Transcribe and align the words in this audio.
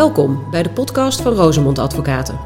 Welkom 0.00 0.50
bij 0.50 0.62
de 0.62 0.70
podcast 0.70 1.20
van 1.20 1.32
Rosemond 1.32 1.78
Advocaten. 1.78 2.40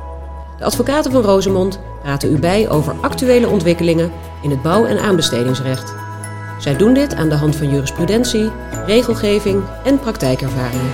De 0.59 0.65
advocaten 0.65 1.13
van 1.13 1.23
Rosemond 1.23 1.81
praten 2.03 2.33
u 2.33 2.39
bij 2.39 2.69
over 2.69 2.95
actuele 3.01 3.49
ontwikkelingen 3.49 4.13
in 4.43 4.51
het 4.51 4.63
bouw- 4.63 4.85
en 4.85 4.99
aanbestedingsrecht. 4.99 5.95
Zij 6.59 6.77
doen 6.77 6.95
dit 6.95 7.15
aan 7.15 7.29
de 7.29 7.35
hand 7.35 7.57
van 7.57 7.71
jurisprudentie, 7.71 8.51
regelgeving 8.87 9.65
en 9.85 9.99
praktijkervaringen. 9.99 10.93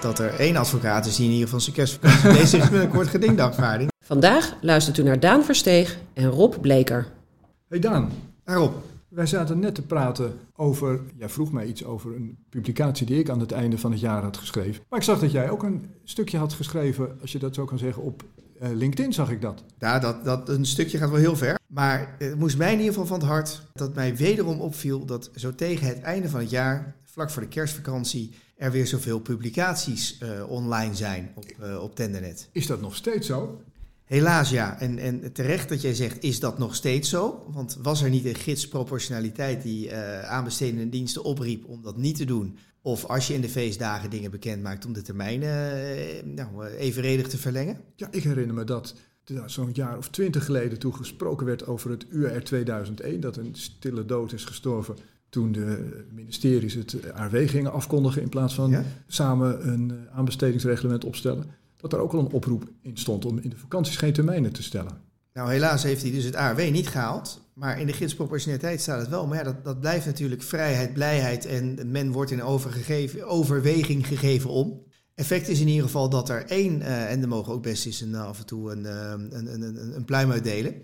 dat 0.00 0.18
er 0.18 0.34
één 0.34 0.56
advocaat 0.56 1.06
is 1.06 1.16
die 1.16 1.24
in 1.24 1.30
ieder 1.30 1.46
geval 1.46 1.60
zijn 1.60 1.76
kerstvakantie 1.76 2.32
bezig 2.32 2.62
is 2.62 2.70
met 2.70 2.82
een 2.82 2.90
kort 2.90 3.08
gedingdagvaarding. 3.08 3.90
Vandaag 4.04 4.54
luistert 4.60 4.98
u 4.98 5.02
naar 5.02 5.20
Daan 5.20 5.44
Versteeg 5.44 5.98
en 6.14 6.30
Rob 6.30 6.54
Bleker. 6.60 7.06
Hey 7.68 7.78
Daan, 7.78 8.10
Daarop. 8.44 8.82
Wij 9.08 9.26
zaten 9.26 9.58
net 9.58 9.74
te 9.74 9.86
praten 9.86 10.38
over, 10.56 11.00
jij 11.16 11.28
vroeg 11.28 11.52
mij 11.52 11.66
iets 11.66 11.84
over 11.84 12.14
een 12.14 12.38
publicatie 12.48 13.06
die 13.06 13.18
ik 13.18 13.30
aan 13.30 13.40
het 13.40 13.52
einde 13.52 13.78
van 13.78 13.90
het 13.90 14.00
jaar 14.00 14.22
had 14.22 14.36
geschreven. 14.36 14.84
Maar 14.88 14.98
ik 14.98 15.04
zag 15.04 15.20
dat 15.20 15.32
jij 15.32 15.50
ook 15.50 15.62
een 15.62 15.86
stukje 16.04 16.38
had 16.38 16.52
geschreven, 16.52 17.18
als 17.20 17.32
je 17.32 17.38
dat 17.38 17.54
zo 17.54 17.64
kan 17.64 17.78
zeggen, 17.78 18.02
op 18.02 18.24
eh, 18.60 18.70
LinkedIn 18.72 19.12
zag 19.12 19.30
ik 19.30 19.40
dat. 19.40 19.64
Ja, 19.78 19.98
dat, 19.98 20.24
dat 20.24 20.48
een 20.48 20.66
stukje 20.66 20.98
gaat 20.98 21.10
wel 21.10 21.18
heel 21.18 21.36
ver. 21.36 21.58
Maar 21.66 22.14
het 22.18 22.38
moest 22.38 22.56
mij 22.56 22.72
in 22.72 22.78
ieder 22.78 22.92
geval 22.92 23.06
van 23.06 23.18
het 23.18 23.28
hart 23.28 23.62
dat 23.74 23.94
mij 23.94 24.16
wederom 24.16 24.60
opviel 24.60 25.04
dat 25.04 25.30
zo 25.34 25.54
tegen 25.54 25.86
het 25.86 26.00
einde 26.00 26.28
van 26.28 26.40
het 26.40 26.50
jaar, 26.50 26.96
vlak 27.04 27.30
voor 27.30 27.42
de 27.42 27.48
kerstvakantie, 27.48 28.34
er 28.56 28.70
weer 28.70 28.86
zoveel 28.86 29.20
publicaties 29.20 30.18
eh, 30.18 30.50
online 30.50 30.94
zijn 30.94 31.32
op, 31.34 31.44
eh, 31.44 31.82
op 31.82 31.94
Tendernet. 31.94 32.48
Is 32.52 32.66
dat 32.66 32.80
nog 32.80 32.96
steeds 32.96 33.26
zo? 33.26 33.62
Helaas 34.08 34.50
ja, 34.50 34.80
en, 34.80 34.98
en 34.98 35.32
terecht 35.32 35.68
dat 35.68 35.80
jij 35.80 35.94
zegt, 35.94 36.22
is 36.22 36.40
dat 36.40 36.58
nog 36.58 36.74
steeds 36.74 37.08
zo? 37.08 37.46
Want 37.52 37.78
was 37.82 38.02
er 38.02 38.10
niet 38.10 38.24
een 38.24 38.34
gids 38.34 38.68
proportionaliteit 38.68 39.62
die 39.62 39.90
eh 39.90 40.28
aanbestedende 40.28 40.88
diensten 40.88 41.24
opriep 41.24 41.64
om 41.64 41.82
dat 41.82 41.96
niet 41.96 42.16
te 42.16 42.24
doen? 42.24 42.58
Of 42.82 43.04
als 43.04 43.26
je 43.26 43.34
in 43.34 43.40
de 43.40 43.48
feestdagen 43.48 44.10
dingen 44.10 44.30
bekend 44.30 44.62
maakt 44.62 44.86
om 44.86 44.92
de 44.92 45.02
termijnen 45.02 45.72
eh, 45.72 46.24
nou, 46.24 46.66
eh, 46.66 46.80
evenredig 46.80 47.28
te 47.28 47.38
verlengen? 47.38 47.80
Ja, 47.96 48.08
ik 48.10 48.22
herinner 48.22 48.54
me 48.54 48.64
dat 48.64 48.94
zo'n 49.46 49.70
jaar 49.72 49.98
of 49.98 50.08
twintig 50.08 50.44
geleden 50.44 50.78
toen 50.78 50.94
gesproken 50.94 51.46
werd 51.46 51.66
over 51.66 51.90
het 51.90 52.06
UR 52.10 52.44
2001, 52.44 53.20
dat 53.20 53.36
een 53.36 53.54
stille 53.54 54.04
dood 54.04 54.32
is 54.32 54.44
gestorven 54.44 54.96
toen 55.28 55.52
de 55.52 56.04
ministeries 56.12 56.74
het 56.74 56.96
RW 57.14 57.48
gingen 57.48 57.72
afkondigen 57.72 58.22
in 58.22 58.28
plaats 58.28 58.54
van 58.54 58.70
Ja? 58.70 58.84
samen 59.06 59.68
een 59.68 60.08
aanbestedingsreglement 60.12 61.04
opstellen. 61.04 61.44
Dat 61.80 61.92
er 61.92 61.98
ook 61.98 62.12
al 62.12 62.18
een 62.18 62.32
oproep 62.32 62.70
in 62.82 62.96
stond 62.96 63.24
om 63.24 63.38
in 63.38 63.50
de 63.50 63.56
vakanties 63.56 63.96
geen 63.96 64.12
termijnen 64.12 64.52
te 64.52 64.62
stellen. 64.62 65.00
Nou, 65.32 65.50
helaas 65.50 65.82
heeft 65.82 66.02
hij 66.02 66.10
dus 66.10 66.24
het 66.24 66.36
ARW 66.36 66.70
niet 66.70 66.88
gehaald. 66.88 67.40
Maar 67.58 67.80
in 67.80 67.86
de 67.86 67.92
gids 67.92 68.14
proportionaliteit 68.14 68.80
staat 68.80 69.00
het 69.00 69.08
wel. 69.08 69.26
Maar 69.26 69.38
ja, 69.38 69.44
dat, 69.44 69.64
dat 69.64 69.80
blijft 69.80 70.06
natuurlijk 70.06 70.42
vrijheid, 70.42 70.92
blijheid 70.92 71.46
en 71.46 71.90
men 71.90 72.12
wordt 72.12 72.30
in 72.30 72.42
overgegeven, 72.42 73.26
overweging 73.26 74.06
gegeven 74.06 74.50
om. 74.50 74.82
Effect 75.14 75.48
is 75.48 75.60
in 75.60 75.68
ieder 75.68 75.84
geval 75.84 76.08
dat 76.08 76.28
er 76.28 76.46
één, 76.46 76.82
eh, 76.82 77.10
en 77.10 77.22
er 77.22 77.28
mogen 77.28 77.52
ook 77.52 77.62
best 77.62 77.86
eens 77.86 78.00
een, 78.00 78.14
af 78.14 78.38
en 78.38 78.46
toe 78.46 78.72
een, 78.72 78.86
eh, 78.86 79.10
een, 79.10 79.52
een, 79.52 79.62
een, 79.62 79.96
een 79.96 80.04
pluim 80.04 80.30
uitdelen. 80.30 80.74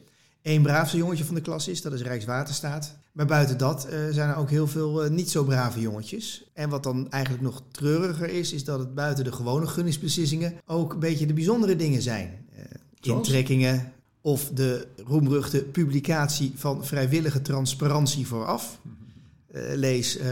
Eén 0.45 0.62
braafste 0.62 0.97
jongetje 0.97 1.25
van 1.25 1.34
de 1.34 1.41
klas 1.41 1.69
is, 1.69 1.83
dat 1.83 1.92
is 1.92 2.03
Rijkswaterstaat. 2.03 2.97
Maar 3.12 3.27
buiten 3.27 3.59
dat 3.59 3.84
eh, 3.84 3.98
zijn 4.11 4.28
er 4.28 4.37
ook 4.37 4.50
heel 4.50 4.67
veel 4.67 5.05
eh, 5.05 5.11
niet 5.11 5.31
zo 5.31 5.45
brave 5.45 5.81
jongetjes. 5.81 6.50
En 6.53 6.69
wat 6.69 6.83
dan 6.83 7.11
eigenlijk 7.11 7.42
nog 7.42 7.62
treuriger 7.70 8.28
is, 8.28 8.53
is 8.53 8.65
dat 8.65 8.78
het 8.78 8.95
buiten 8.95 9.25
de 9.25 9.33
gewone 9.33 9.67
gunningsbeslissingen 9.67 10.55
ook 10.67 10.92
een 10.92 10.98
beetje 10.98 11.27
de 11.27 11.33
bijzondere 11.33 11.77
dingen 11.77 12.03
zijn. 12.03 12.47
Zoals? 13.00 13.27
intrekkingen 13.27 13.92
of 14.20 14.50
de 14.55 14.87
roemruchte 15.05 15.62
publicatie 15.62 16.53
van 16.56 16.84
vrijwillige 16.84 17.42
transparantie 17.42 18.27
vooraf. 18.27 18.78
Lees 19.74 20.16
eh, 20.16 20.27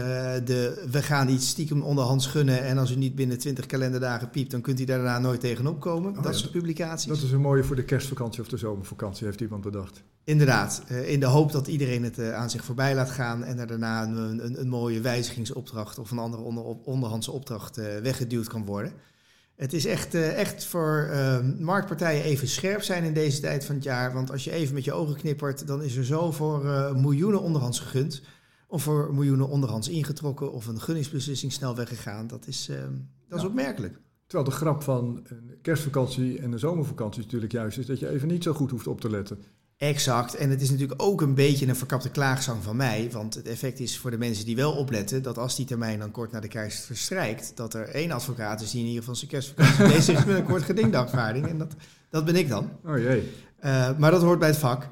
de 0.45 0.87
we 0.91 1.01
gaan 1.01 1.29
iets 1.29 1.49
stiekem 1.49 1.81
onderhands 1.81 2.25
gunnen 2.27 2.63
en 2.63 2.77
als 2.77 2.91
u 2.91 2.95
niet 2.95 3.15
binnen 3.15 3.37
20 3.37 3.65
kalenderdagen 3.65 4.29
piept, 4.29 4.51
dan 4.51 4.61
kunt 4.61 4.79
u 4.79 4.83
daarna 4.83 5.19
nooit 5.19 5.39
tegenop 5.39 5.79
komen. 5.79 6.17
Oh 6.17 6.23
dat 6.23 6.33
ja, 6.33 6.39
soort 6.39 6.51
publicaties. 6.51 7.07
Dat 7.07 7.21
is 7.21 7.31
een 7.31 7.41
mooie 7.41 7.63
voor 7.63 7.75
de 7.75 7.83
kerstvakantie 7.83 8.41
of 8.41 8.47
de 8.47 8.57
zomervakantie, 8.57 9.25
heeft 9.25 9.41
iemand 9.41 9.63
bedacht. 9.63 10.03
Inderdaad, 10.23 10.83
eh, 10.87 11.11
in 11.11 11.19
de 11.19 11.25
hoop 11.25 11.51
dat 11.51 11.67
iedereen 11.67 12.03
het 12.03 12.19
eh, 12.19 12.33
aan 12.33 12.49
zich 12.49 12.63
voorbij 12.63 12.95
laat 12.95 13.11
gaan 13.11 13.43
en 13.43 13.59
er 13.59 13.67
daarna 13.67 14.03
een, 14.03 14.45
een, 14.45 14.59
een 14.59 14.69
mooie 14.69 15.01
wijzigingsopdracht 15.01 15.99
of 15.99 16.11
een 16.11 16.19
andere 16.19 16.43
onder, 16.43 16.63
onderhandse 16.63 17.31
opdracht 17.31 17.77
eh, 17.77 17.97
weggeduwd 17.97 18.47
kan 18.47 18.65
worden. 18.65 18.93
Het 19.55 19.73
is 19.73 19.85
echt, 19.85 20.13
eh, 20.13 20.39
echt 20.39 20.65
voor 20.65 21.07
eh, 21.11 21.37
marktpartijen 21.59 22.23
even 22.23 22.47
scherp 22.47 22.81
zijn 22.81 23.03
in 23.03 23.13
deze 23.13 23.39
tijd 23.39 23.65
van 23.65 23.75
het 23.75 23.83
jaar. 23.83 24.13
Want 24.13 24.31
als 24.31 24.43
je 24.43 24.51
even 24.51 24.73
met 24.73 24.83
je 24.83 24.93
ogen 24.93 25.15
knippert, 25.15 25.67
dan 25.67 25.83
is 25.83 25.95
er 25.95 26.05
zo 26.05 26.31
voor 26.31 26.65
eh, 26.65 26.95
miljoenen 26.95 27.41
onderhands 27.41 27.79
gegund. 27.79 28.21
Of 28.73 28.83
voor 28.83 29.13
miljoenen 29.13 29.47
onderhands 29.47 29.89
ingetrokken 29.89 30.51
of 30.51 30.65
een 30.67 30.81
gunningsbeslissing 30.81 31.51
snel 31.51 31.75
weggegaan. 31.75 32.27
Dat 32.27 32.47
is, 32.47 32.67
eh, 32.69 32.77
dat 33.27 33.37
is 33.37 33.41
Ja. 33.41 33.47
opmerkelijk. 33.47 33.99
Terwijl 34.27 34.49
de 34.49 34.55
grap 34.55 34.83
van 34.83 35.19
een 35.23 35.57
kerstvakantie 35.61 36.39
en 36.39 36.51
een 36.51 36.59
zomervakantie 36.59 37.23
natuurlijk 37.23 37.51
juist 37.51 37.77
is 37.77 37.85
dat 37.85 37.99
je 37.99 38.09
even 38.09 38.27
niet 38.27 38.43
zo 38.43 38.53
goed 38.53 38.71
hoeft 38.71 38.87
op 38.87 39.01
te 39.01 39.09
letten. 39.09 39.43
Exact. 39.77 40.35
En 40.35 40.49
het 40.49 40.61
is 40.61 40.69
natuurlijk 40.69 41.01
ook 41.01 41.21
een 41.21 41.33
beetje 41.33 41.67
een 41.67 41.75
verkapte 41.75 42.09
klaagzang 42.09 42.63
van 42.63 42.75
mij. 42.75 43.09
Want 43.11 43.33
het 43.33 43.47
effect 43.47 43.79
is 43.79 43.97
voor 43.97 44.11
de 44.11 44.17
mensen 44.17 44.45
die 44.45 44.55
wel 44.55 44.71
opletten... 44.71 45.23
dat 45.23 45.37
als 45.37 45.55
die 45.55 45.65
termijn 45.65 45.99
dan 45.99 46.11
kort 46.11 46.31
na 46.31 46.39
de 46.39 46.47
kerst 46.47 46.83
verstrijkt... 46.85 47.51
dat 47.55 47.73
er 47.73 47.87
één 47.87 48.11
advocaat 48.11 48.61
is 48.61 48.71
die 48.71 48.79
in 48.79 48.85
ieder 48.85 48.99
geval 49.01 49.15
zijn 49.15 49.29
kerstvakantie 49.29 49.87
bezig 49.95 50.19
is 50.19 50.25
met 50.25 50.37
een 50.37 50.45
kort 50.45 50.63
gedingdagvaarding. 50.63 51.47
En 51.47 51.57
dat, 51.57 51.73
dat 52.09 52.25
ben 52.25 52.35
ik 52.35 52.49
dan. 52.49 52.69
Oh 52.85 52.97
jee. 52.97 53.31
Eh, 53.59 53.97
maar 53.97 54.11
dat 54.11 54.21
hoort 54.21 54.39
bij 54.39 54.47
het 54.49 54.57
vak. 54.57 54.87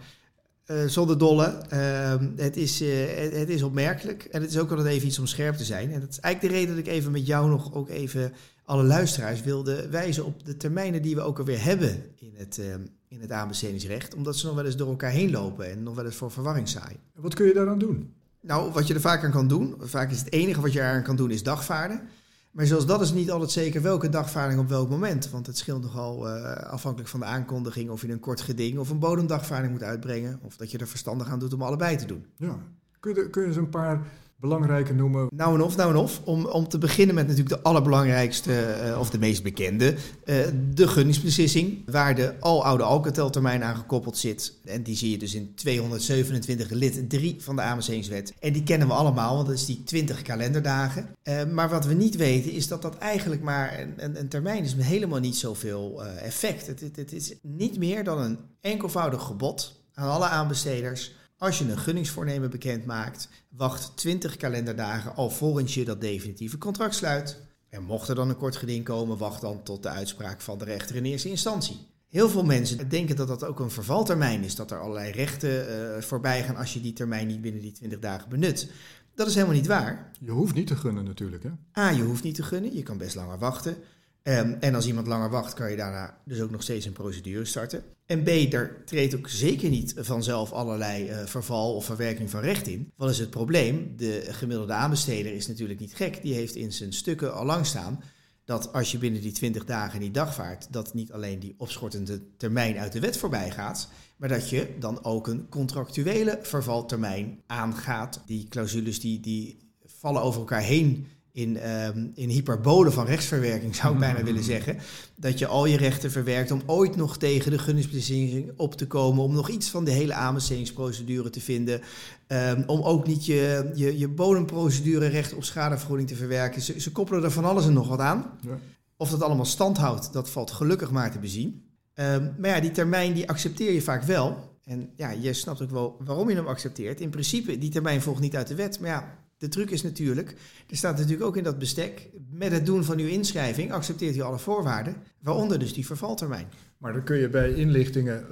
Eh, 0.72 0.88
zonder 0.88 1.18
dolle. 1.18 1.46
eh, 1.70 2.16
het, 2.36 2.58
is, 2.58 2.82
eh, 2.82 2.90
het, 3.16 3.36
het 3.36 3.50
is 3.50 3.64
opmerkelijk. 3.64 4.24
En 4.24 4.42
het 4.42 4.50
is 4.50 4.58
ook 4.58 4.70
altijd 4.70 4.88
even 4.88 5.08
iets 5.08 5.20
om 5.20 5.26
scherp 5.28 5.56
te 5.56 5.64
zijn. 5.64 5.92
En 5.92 6.00
dat 6.00 6.09
is 6.09 6.20
eigenlijk 6.20 6.54
de 6.54 6.59
reden 6.59 6.76
dat 6.76 6.86
ik 6.86 6.92
even 6.92 7.12
met 7.12 7.28
jou 7.28 7.50
nog 7.50 7.74
ook 7.74 7.90
even 7.90 8.34
alle 8.66 8.84
luisteraars 8.84 9.42
wilde 9.42 9.90
wijzen 9.90 10.26
op 10.26 10.46
de 10.46 10.58
termijnen 10.58 11.02
die 11.02 11.16
we 11.16 11.22
ook 11.22 11.40
alweer 11.40 11.64
hebben 11.64 12.04
in 12.16 12.34
het, 12.36 12.58
eh, 12.58 12.66
in 13.08 13.22
het 13.22 13.31
aanbestedingsrecht. 13.31 14.16
Omdat 14.16 14.38
ze 14.38 14.46
nog 14.46 14.56
wel 14.56 14.66
eens 14.66 14.76
door 14.76 14.90
elkaar 14.90 15.12
heen 15.12 15.31
lopen 15.31 15.72
en 15.72 15.84
nog 15.84 15.96
wel 15.96 16.06
eens 16.06 16.16
voor 16.16 16.31
verwarring 16.31 16.70
zaaien. 16.70 17.00
En 17.16 17.22
Wat 17.22 17.34
kun 17.34 17.46
je 17.46 17.54
daaraan 17.54 17.80
doen? 17.80 18.14
Nou, 18.42 18.72
wat 18.72 18.88
je 18.88 18.94
er 18.94 19.02
vaak 19.02 19.24
aan 19.24 19.31
kan 19.31 19.48
doen, 19.48 19.76
vaak 19.80 20.12
is 20.12 20.20
het 20.20 20.31
enige 20.34 20.62
wat 20.62 20.74
je 20.74 20.80
eraan 20.80 21.04
kan 21.04 21.16
doen, 21.16 21.31
is 21.31 21.44
dagvaarden. 21.44 22.02
Maar 22.51 22.66
zelfs 22.66 22.85
dat 22.85 23.01
is 23.01 23.12
niet 23.12 23.31
altijd 23.31 23.51
zeker 23.51 23.81
welke 23.81 24.09
dagvaarding 24.09 24.59
op 24.59 24.69
welk 24.69 24.89
moment. 24.89 25.29
Want 25.29 25.47
het 25.47 25.57
scheelt 25.57 25.81
nogal 25.81 26.29
eh, 26.29 26.72
afhankelijk 26.72 27.09
van 27.09 27.19
de 27.19 27.25
aankondiging 27.25 27.89
of 27.89 28.01
je 28.01 28.12
een 28.12 28.19
kort 28.19 28.41
geding 28.41 28.79
of 28.79 28.89
een 28.89 29.00
bodemdagvaarding 29.00 29.72
moet 29.72 29.84
uitbrengen. 29.84 30.39
Of 30.41 30.57
dat 30.57 30.72
je 30.72 30.78
er 30.78 30.88
verstandig 30.88 31.28
aan 31.28 31.39
doet 31.39 31.53
om 31.53 31.62
allebei 31.62 31.95
te 31.95 32.06
doen. 32.06 32.25
Ja. 32.35 32.57
Kun 33.00 33.16
je, 33.16 33.29
kun 33.29 33.51
je 33.51 33.57
een 33.57 33.69
paar 33.69 34.07
belangrijke 34.41 34.94
noemen? 34.94 35.28
Nou 35.35 35.56
en 35.56 35.62
of, 35.62 35.75
nou 35.75 35.90
en 35.90 35.96
of. 35.96 36.22
Om, 36.24 36.46
om 36.46 36.68
te 36.68 36.78
beginnen 36.78 37.16
met 37.16 37.28
natuurlijk 37.28 37.56
de 37.56 37.62
allerbelangrijkste, 37.62 38.62
eh, 38.62 39.00
of 39.00 39.09
de 39.09 39.19
meest 39.19 39.44
bekende, 39.44 39.96
eh, 40.25 40.35
de 40.74 40.88
gunningsbeslissing. 40.88 41.91
Waar 41.91 42.16
de 42.16 42.40
aloude 42.40 42.84
alcateltermijn 42.84 43.63
aan 43.63 43.75
gekoppeld 43.75 44.18
zit. 44.18 44.53
En 44.66 44.84
die 44.84 44.96
zie 44.96 45.12
je 45.12 45.18
dus 45.18 45.34
in 45.34 45.56
227 45.56 46.69
lid 46.69 47.09
3 47.09 47.35
van 47.40 47.56
de 47.56 47.62
AMC-wet. 47.62 48.34
En 48.40 48.53
die 48.53 48.63
kennen 48.63 48.88
we 48.88 48.94
allemaal, 48.94 49.35
want 49.35 49.47
dat 49.47 49.56
is 49.56 49.66
die 49.66 49.84
20 49.84 50.22
kalenderdagen. 50.22 51.09
Eh, 51.24 51.46
maar 51.46 51.69
wat 51.69 51.85
we 51.85 51.94
niet 51.94 52.16
weten 52.16 52.51
is 52.51 52.68
dat 52.68 52.81
dat 52.81 52.97
eigenlijk 52.97 53.41
maar 53.41 53.80
een, 53.80 53.94
een, 53.97 54.19
een 54.19 54.30
termijn 54.30 54.63
is 54.63 54.75
met 54.75 54.85
helemaal 54.85 55.19
niet 55.19 55.38
zoveel 55.38 56.03
effect. 56.03 56.68
Het, 56.68 56.80
het, 56.80 56.96
het 56.96 57.13
is 57.13 57.34
niet 57.41 57.78
meer 57.78 58.03
dan 58.03 58.19
een 58.19 58.38
enkelvoudig 58.62 59.22
gebod 59.24 59.80
aan 59.94 60.09
alle 60.09 60.25
aanbesteders. 60.25 61.13
Als 61.41 61.59
je 61.59 61.66
een 61.66 61.78
gunningsvoornemen 61.78 62.50
bekend 62.50 62.85
maakt, 62.85 63.29
wacht 63.50 63.97
20 63.97 64.38
kalenderdagen 64.38 65.16
alvorens 65.16 65.74
je 65.74 65.85
dat 65.85 66.02
definitieve 66.02 66.57
contract 66.57 66.96
sluit. 66.96 67.41
En 67.69 67.84
mocht 67.84 68.09
er 68.09 68.16
dan 68.16 68.29
een 68.29 68.38
kort 68.38 68.56
geding 68.56 68.84
komen, 68.84 69.18
wacht 69.18 69.41
dan 69.41 69.63
tot 69.63 69.84
de 69.84 69.90
uitspraak 69.90 70.41
van 70.41 70.57
de 70.57 70.66
rechter 70.66 70.96
in 70.96 71.06
eerste 71.06 71.30
instantie. 71.30 71.78
Heel 72.07 72.30
veel 72.30 72.44
mensen 72.44 72.90
denken 72.90 73.16
dat 73.16 73.28
dat 73.28 73.44
ook 73.44 73.59
een 73.59 73.72
vervaltermijn 73.72 74.44
is, 74.44 74.56
dat 74.56 74.72
er 74.72 74.80
allerlei 74.80 75.12
rechten 75.12 75.68
eh, 75.96 76.01
voorbij 76.01 76.44
gaan 76.44 76.56
als 76.56 76.74
je 76.74 76.81
die 76.81 76.94
termijn 76.94 77.28
niet 77.28 77.41
binnen 77.41 77.62
die 77.62 77.72
20 77.72 78.00
dagen 78.00 78.30
benut. 78.30 78.72
Dat 79.16 79.28
is 79.28 79.34
helemaal 79.34 79.56
niet 79.56 79.68
waar. 79.68 80.12
Je 80.19 80.31
hoeft 80.31 80.53
niet 80.53 80.68
te 80.68 80.75
gunnen 80.75 81.03
natuurlijk. 81.03 81.44
Hè? 81.44 81.81
A, 81.81 81.90
je 81.90 82.03
hoeft 82.03 82.24
niet 82.24 82.35
te 82.35 82.44
gunnen, 82.44 82.75
je 82.75 82.83
kan 82.83 82.98
best 82.98 83.16
langer 83.16 83.39
wachten. 83.39 83.75
Ehm, 84.23 84.56
en 84.59 84.75
als 84.75 84.88
iemand 84.88 85.07
langer 85.07 85.29
wacht, 85.29 85.53
kan 85.53 85.69
je 85.69 85.75
daarna 85.75 86.18
dus 86.25 86.41
ook 86.41 86.51
nog 86.51 86.62
steeds 86.62 86.85
een 86.85 86.94
procedure 86.94 87.45
starten. 87.45 87.83
En 88.06 88.23
B, 88.23 88.27
er 88.27 88.83
treedt 88.85 89.15
ook 89.15 89.29
zeker 89.29 89.69
niet 89.69 89.94
vanzelf 89.97 90.51
allerlei 90.51 91.07
eh, 91.07 91.25
verval 91.25 91.75
of 91.75 91.85
verwerking 91.85 92.29
van 92.29 92.41
recht 92.41 92.68
in. 92.68 92.91
Wat 92.95 93.09
is 93.09 93.19
het 93.19 93.29
probleem? 93.29 93.94
De 93.97 94.25
gemiddelde 94.27 94.73
aanbesteder 94.73 95.33
is 95.33 95.47
natuurlijk 95.47 95.79
niet 95.79 95.95
gek. 95.95 96.21
Die 96.21 96.33
heeft 96.33 96.56
in 96.56 96.71
zijn 96.71 96.94
stukken 96.94 97.33
al 97.33 97.45
lang 97.45 97.65
staan 97.65 98.03
dat 98.45 98.73
als 98.73 98.91
je 98.91 98.97
binnen 98.97 99.21
die 99.21 99.31
20 99.31 99.65
dagen 99.65 100.00
niet 100.00 100.13
dagvaart, 100.13 100.68
dat 100.73 100.94
niet 100.94 101.12
alleen 101.12 101.39
die 101.39 101.56
opschortende 101.57 102.21
termijn 102.38 102.77
uit 102.77 102.91
de 102.91 103.00
wet 103.00 103.18
voorbij 103.18 103.51
gaat, 103.51 103.88
maar 104.18 104.29
dat 104.29 104.50
je 104.50 104.75
dan 104.79 105.03
ook 105.03 105.27
een 105.27 105.50
contractuele 105.50 106.39
vervaltermijn 106.41 107.41
aangaat. 107.47 108.21
Die 108.25 108.47
clausules 108.47 109.00
die, 109.00 109.19
die 109.19 109.57
vallen 109.85 110.21
over 110.21 110.39
elkaar 110.39 110.62
heen 110.62 111.07
in, 111.33 111.57
ehm, 111.57 112.07
in 112.13 112.30
hyperbole 112.30 112.92
van 112.92 113.06
rechtsverwerking, 113.06 113.75
zou 113.75 113.94
ik 113.94 114.00
bijna 114.00 114.24
willen 114.24 114.44
zeggen. 114.44 114.78
Dat 115.16 115.39
je 115.39 115.48
al 115.48 115.66
je 115.66 115.78
rechten 115.78 116.12
verwerkt 116.12 116.51
om 116.51 116.62
ooit 116.66 116.95
nog 116.95 117.18
tegen 117.18 117.51
de 117.51 117.57
gunningsbeslissing 117.57 118.51
op 118.56 118.75
te 118.75 118.88
komen. 118.88 119.24
Om 119.24 119.33
nog 119.33 119.50
iets 119.50 119.69
van 119.69 119.83
de 119.83 119.92
hele 119.92 120.13
aanbestedingsprocedure 120.13 121.30
te 121.30 121.42
vinden. 121.42 121.81
ehm, 122.28 122.63
om 122.66 122.81
ook 122.81 123.07
niet 123.07 123.25
je, 123.25 123.72
je, 123.75 123.98
je 123.98 124.07
bodemprocedure 124.07 125.07
recht 125.07 125.33
op 125.33 125.44
schadevergoeding 125.44 126.07
te 126.07 126.16
verwerken. 126.16 126.62
Ze, 126.62 126.80
ze 126.80 126.92
koppelen 126.92 127.24
er 127.24 127.31
van 127.31 127.45
alles 127.45 127.66
en 127.66 127.74
nog 127.74 127.88
wat 127.88 128.00
aan. 128.00 128.25
Ja. 128.42 128.60
Of 128.98 129.10
dat 129.10 129.22
allemaal 129.22 129.45
stand 129.45 129.78
houdt, 129.78 130.13
dat 130.13 130.30
valt 130.30 130.51
gelukkig 130.51 130.92
maar 130.92 131.12
te 131.12 131.19
bezien. 131.19 131.63
Ehm, 131.94 132.30
maar 132.38 132.50
ja, 132.50 132.60
die 132.60 132.72
termijn 132.72 133.13
die 133.13 133.30
accepteer 133.30 133.72
je 133.72 133.81
vaak 133.81 134.04
wel. 134.04 134.50
En 134.63 134.89
ja, 134.95 135.10
je 135.10 135.33
snapt 135.33 135.62
ook 135.62 135.69
wel 135.69 135.98
waarom 136.06 136.30
je 136.30 136.36
hem 136.36 136.48
accepteert. 136.48 137.01
In 137.01 137.10
principe, 137.10 137.57
die 137.57 137.69
termijn 137.69 138.01
volgt 138.01 138.22
niet 138.22 138.36
uit 138.36 138.48
de 138.48 138.56
wet. 138.56 138.80
Maar 138.80 138.89
ja, 138.89 139.18
de 139.42 139.48
truc 139.48 139.70
is 139.70 139.84
natuurlijk, 139.84 140.36
er 140.70 140.78
staat 140.78 140.98
natuurlijk 140.98 141.24
ook 141.24 141.38
in 141.38 141.44
dat 141.44 141.60
bestek, 141.60 142.10
met 142.32 142.52
het 142.52 142.66
doen 142.66 142.84
van 142.84 143.00
uw 143.00 143.08
inschrijving 143.08 143.72
accepteert 143.72 144.16
u 144.16 144.22
alle 144.22 144.40
voorwaarden, 144.40 144.96
waaronder 145.20 145.60
dus 145.60 145.74
die 145.74 145.86
vervaltermijn. 145.86 146.48
Maar 146.78 146.94
dan 146.94 147.04
kun 147.04 147.18
je 147.18 147.30
bij 147.30 147.54
inlichtingen, 147.54 148.26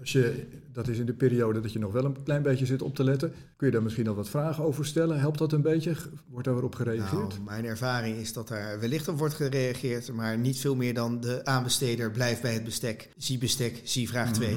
als 0.00 0.12
je, 0.12 0.46
dat 0.74 0.88
is 0.88 0.98
in 0.98 1.06
de 1.06 1.14
periode 1.14 1.60
dat 1.60 1.72
je 1.72 1.78
nog 1.78 1.92
wel 1.92 2.04
een 2.04 2.22
klein 2.22 2.42
beetje 2.42 2.66
zit 2.66 2.82
op 2.82 2.94
te 2.94 3.04
letten, 3.04 3.32
kun 3.56 3.66
je 3.66 3.72
daar 3.72 3.82
misschien 3.82 4.04
nog 4.04 4.16
wat 4.16 4.28
vragen 4.28 4.64
over 4.64 4.86
stellen? 4.86 5.20
Helpt 5.20 5.38
dat 5.38 5.52
een 5.52 5.62
beetje? 5.62 5.96
Wordt 6.28 6.46
daar 6.46 6.54
weer 6.54 6.64
op 6.64 6.74
gereageerd? 6.74 7.28
Nou, 7.28 7.42
mijn 7.44 7.64
ervaring 7.64 8.16
is 8.16 8.32
dat 8.32 8.48
daar 8.48 8.80
wellicht 8.80 9.08
op 9.08 9.18
wordt 9.18 9.34
gereageerd, 9.34 10.12
maar 10.12 10.38
niet 10.38 10.58
veel 10.58 10.74
meer 10.74 10.94
dan 10.94 11.20
de 11.20 11.44
aanbesteder 11.44 12.10
blijft 12.10 12.42
bij 12.42 12.52
het 12.52 12.64
bestek. 12.64 13.08
Zie 13.16 13.38
bestek, 13.38 13.80
zie 13.84 14.08
vraag 14.08 14.32
2. 14.32 14.56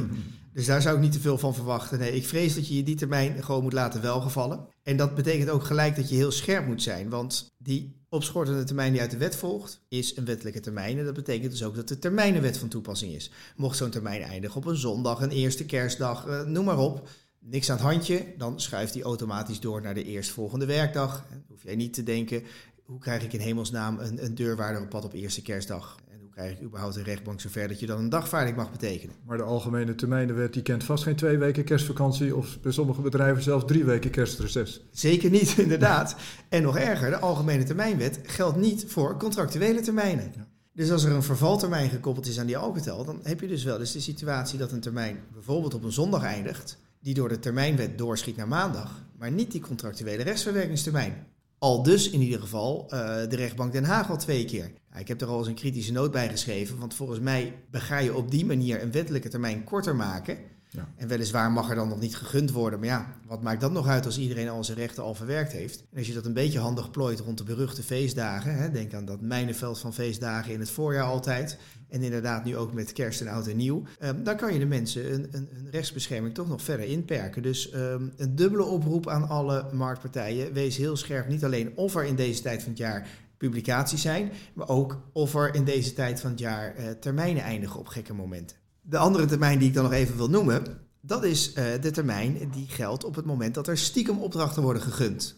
Dus 0.53 0.65
daar 0.65 0.81
zou 0.81 0.95
ik 0.95 1.01
niet 1.01 1.11
te 1.11 1.19
veel 1.19 1.37
van 1.37 1.53
verwachten. 1.53 1.99
Nee, 1.99 2.15
ik 2.15 2.25
vrees 2.25 2.55
dat 2.55 2.67
je 2.67 2.75
je 2.75 2.83
die 2.83 2.95
termijn 2.95 3.43
gewoon 3.43 3.63
moet 3.63 3.73
laten 3.73 4.01
welgevallen. 4.01 4.67
En 4.83 4.97
dat 4.97 5.15
betekent 5.15 5.49
ook 5.49 5.63
gelijk 5.63 5.95
dat 5.95 6.09
je 6.09 6.15
heel 6.15 6.31
scherp 6.31 6.67
moet 6.67 6.81
zijn. 6.81 7.09
Want 7.09 7.55
die 7.57 7.95
opschortende 8.09 8.63
termijn 8.63 8.91
die 8.91 9.01
uit 9.01 9.11
de 9.11 9.17
wet 9.17 9.35
volgt, 9.35 9.79
is 9.87 10.17
een 10.17 10.25
wettelijke 10.25 10.59
termijn. 10.59 10.97
En 10.97 11.05
dat 11.05 11.13
betekent 11.13 11.51
dus 11.51 11.63
ook 11.63 11.75
dat 11.75 11.87
de 11.87 11.99
termijnenwet 11.99 12.57
van 12.57 12.67
toepassing 12.67 13.13
is. 13.13 13.31
Mocht 13.55 13.77
zo'n 13.77 13.89
termijn 13.89 14.21
eindigen 14.21 14.57
op 14.57 14.65
een 14.65 14.75
zondag, 14.75 15.21
een 15.21 15.29
eerste 15.29 15.65
kerstdag, 15.65 16.06
eh, 16.15 16.41
noem 16.41 16.65
maar 16.65 16.79
op. 16.79 17.09
Niks 17.39 17.69
aan 17.69 17.77
het 17.77 17.85
handje, 17.85 18.33
dan 18.37 18.61
schuift 18.61 18.93
die 18.93 19.03
automatisch 19.03 19.59
door 19.59 19.81
naar 19.81 19.93
de 19.93 20.03
eerstvolgende 20.03 20.65
werkdag. 20.65 21.25
Hoef 21.47 21.63
jij 21.63 21.75
niet 21.75 21.93
te 21.93 22.03
denken, 22.03 22.43
hoe 22.83 22.99
krijg 22.99 23.23
ik 23.23 23.33
in 23.33 23.39
hemelsnaam 23.39 23.99
een, 23.99 24.23
een 24.23 24.35
deurwaarder 24.35 24.81
op 24.81 24.89
pad 24.89 25.05
op 25.05 25.13
eerste 25.13 25.41
kerstdag? 25.41 25.97
krijg 26.37 26.59
je 26.59 26.65
überhaupt 26.65 26.95
een 26.95 27.03
rechtbank 27.03 27.41
zover 27.41 27.67
dat 27.67 27.79
je 27.79 27.85
dan 27.85 27.99
een 27.99 28.09
dagvaarding 28.09 28.55
mag 28.55 28.71
betekenen. 28.71 29.15
Maar 29.25 29.37
de 29.37 29.43
algemene 29.43 29.95
termijnenwet 29.95 30.53
die 30.53 30.61
kent 30.61 30.83
vast 30.83 31.03
geen 31.03 31.15
twee 31.15 31.37
weken 31.37 31.63
kerstvakantie 31.63 32.35
of 32.35 32.59
bij 32.61 32.71
sommige 32.71 33.01
bedrijven 33.01 33.43
zelfs 33.43 33.65
drie 33.65 33.85
weken 33.85 34.11
kerstreces. 34.11 34.81
Zeker 34.91 35.29
niet, 35.29 35.57
inderdaad. 35.67 36.15
en 36.49 36.61
nog 36.61 36.77
erger, 36.77 37.09
de 37.09 37.19
algemene 37.19 37.63
termijnwet 37.63 38.19
geldt 38.23 38.57
niet 38.57 38.85
voor 38.87 39.17
contractuele 39.17 39.81
termijnen. 39.81 40.31
Dus 40.77 40.91
als 40.91 41.03
er 41.03 41.11
een 41.11 41.23
vervaltermijn 41.23 41.89
gekoppeld 41.89 42.27
is 42.27 42.39
aan 42.39 42.45
die 42.45 42.57
alcotel, 42.57 43.05
dan 43.05 43.19
heb 43.23 43.39
je 43.39 43.47
dus 43.47 43.63
wel 43.63 43.79
eens 43.79 43.91
de 43.91 43.99
situatie 43.99 44.59
dat 44.59 44.71
een 44.71 44.79
termijn 44.79 45.19
bijvoorbeeld 45.33 45.73
op 45.73 45.83
een 45.83 45.91
zondag 45.91 46.23
eindigt, 46.23 46.77
die 46.99 47.13
door 47.13 47.29
de 47.29 47.39
termijnwet 47.39 47.97
doorschiet 47.97 48.35
naar 48.35 48.47
maandag, 48.47 49.03
maar 49.17 49.31
niet 49.31 49.51
die 49.51 49.61
contractuele 49.61 50.23
rechtsverwerkingstermijn. 50.23 51.27
Al 51.57 51.83
dus 51.83 52.09
in 52.09 52.21
ieder 52.21 52.39
geval 52.39 52.83
uh, 52.85 52.89
de 53.29 53.35
rechtbank 53.35 53.71
Den 53.71 53.83
Haag 53.83 54.09
al 54.09 54.17
twee 54.17 54.45
keer. 54.45 54.71
Ik 54.97 55.07
heb 55.07 55.21
er 55.21 55.27
al 55.27 55.37
eens 55.37 55.47
een 55.47 55.53
kritische 55.53 55.91
noot 55.91 56.11
bij 56.11 56.29
geschreven, 56.29 56.77
want 56.77 56.93
volgens 56.93 57.19
mij 57.19 57.53
ga 57.71 57.97
je 57.97 58.15
op 58.15 58.31
die 58.31 58.45
manier 58.45 58.81
een 58.81 58.91
wettelijke 58.91 59.29
termijn 59.29 59.63
korter 59.63 59.95
maken. 59.95 60.37
Ja. 60.69 60.87
En 60.95 61.07
weliswaar 61.07 61.51
mag 61.51 61.69
er 61.69 61.75
dan 61.75 61.87
nog 61.87 61.99
niet 61.99 62.15
gegund 62.15 62.51
worden. 62.51 62.79
Maar 62.79 62.87
ja, 62.87 63.13
wat 63.27 63.41
maakt 63.41 63.61
dat 63.61 63.71
nog 63.71 63.87
uit 63.87 64.05
als 64.05 64.17
iedereen 64.17 64.49
al 64.49 64.63
zijn 64.63 64.77
rechten 64.77 65.03
al 65.03 65.15
verwerkt 65.15 65.51
heeft? 65.51 65.79
En 65.91 65.97
als 65.97 66.07
je 66.07 66.13
dat 66.13 66.25
een 66.25 66.33
beetje 66.33 66.59
handig 66.59 66.91
plooit 66.91 67.19
rond 67.19 67.37
de 67.37 67.43
beruchte 67.43 67.83
feestdagen. 67.83 68.55
Hè, 68.55 68.71
denk 68.71 68.93
aan 68.93 69.05
dat 69.05 69.21
mijnenveld 69.21 69.79
van 69.79 69.93
feestdagen 69.93 70.53
in 70.53 70.59
het 70.59 70.69
voorjaar 70.69 71.03
altijd. 71.03 71.57
En 71.89 72.03
inderdaad 72.03 72.45
nu 72.45 72.57
ook 72.57 72.73
met 72.73 72.93
kerst 72.93 73.21
en 73.21 73.27
oud 73.27 73.47
en 73.47 73.57
nieuw. 73.57 73.83
Um, 74.03 74.23
dan 74.23 74.35
kan 74.35 74.53
je 74.53 74.59
de 74.59 74.65
mensen 74.65 75.13
een, 75.13 75.27
een, 75.31 75.49
een, 75.55 75.67
rechtsbescherming 75.71 76.33
toch 76.33 76.47
nog 76.47 76.61
verder 76.61 76.85
inperken. 76.85 77.41
Dus 77.41 77.73
um, 77.73 78.13
een 78.17 78.35
dubbele 78.35 78.63
oproep 78.63 79.07
aan 79.09 79.29
alle 79.29 79.65
marktpartijen. 79.73 80.53
Wees 80.53 80.77
heel 80.77 80.97
scherp, 80.97 81.27
niet 81.27 81.45
alleen 81.45 81.71
of 81.75 81.95
er 81.95 82.03
in 82.03 82.15
deze 82.15 82.41
tijd 82.41 82.61
van 82.61 82.69
het 82.69 82.79
jaar 82.79 83.07
publicaties 83.37 84.01
zijn, 84.01 84.31
maar 84.53 84.69
ook 84.69 85.01
of 85.13 85.35
er 85.35 85.55
in 85.55 85.63
deze 85.63 85.93
tijd 85.93 86.19
van 86.19 86.29
het 86.29 86.39
jaar 86.39 86.79
uh, 86.79 86.89
termijnen 86.89 87.43
eindigen 87.43 87.79
op 87.79 87.87
gekke 87.87 88.13
momenten. 88.13 88.57
De 88.89 88.97
andere 88.97 89.25
termijn 89.25 89.59
die 89.59 89.67
ik 89.67 89.73
dan 89.73 89.83
nog 89.83 89.93
even 89.93 90.17
wil 90.17 90.29
noemen, 90.29 90.63
dat 91.01 91.23
is 91.23 91.49
uh, 91.49 91.63
de 91.81 91.91
termijn 91.91 92.49
die 92.51 92.67
geldt 92.67 93.03
op 93.03 93.15
het 93.15 93.25
moment 93.25 93.53
dat 93.53 93.67
er 93.67 93.77
stiekem 93.77 94.17
opdrachten 94.19 94.63
worden 94.63 94.81
gegund. 94.81 95.35